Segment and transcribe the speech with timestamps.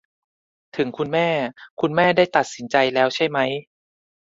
[0.75, 1.29] ถึงคุณแม่
[1.81, 3.39] คุณแม่ได้ตัดสินใจแล้วใช่ไหม?